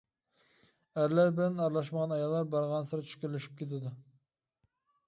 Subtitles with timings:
[1.01, 3.95] ئەرلەر بىلەن ئارىلاشمىغان ئاياللار بارغانسېرى چۈشكۈنلىشىپ كېتىدۇ.